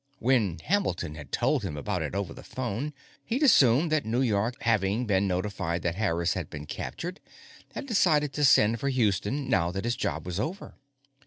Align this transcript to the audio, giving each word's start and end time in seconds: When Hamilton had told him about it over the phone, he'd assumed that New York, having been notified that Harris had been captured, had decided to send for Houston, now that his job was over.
When 0.17 0.57
Hamilton 0.57 1.13
had 1.13 1.31
told 1.31 1.61
him 1.61 1.77
about 1.77 2.01
it 2.01 2.15
over 2.15 2.33
the 2.33 2.41
phone, 2.41 2.91
he'd 3.23 3.43
assumed 3.43 3.91
that 3.91 4.03
New 4.03 4.21
York, 4.21 4.55
having 4.63 5.05
been 5.05 5.27
notified 5.27 5.83
that 5.83 5.93
Harris 5.93 6.33
had 6.33 6.49
been 6.49 6.65
captured, 6.65 7.19
had 7.75 7.85
decided 7.85 8.33
to 8.33 8.43
send 8.43 8.79
for 8.79 8.89
Houston, 8.89 9.47
now 9.47 9.69
that 9.69 9.85
his 9.85 9.95
job 9.95 10.25
was 10.25 10.39
over. 10.39 10.73